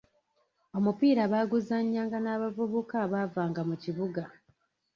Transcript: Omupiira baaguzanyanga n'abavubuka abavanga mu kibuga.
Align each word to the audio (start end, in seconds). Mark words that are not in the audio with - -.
Omupiira 0.77 1.23
baaguzanyanga 1.31 2.17
n'abavubuka 2.21 2.95
abavanga 3.05 3.61
mu 3.69 3.75
kibuga. 3.83 4.23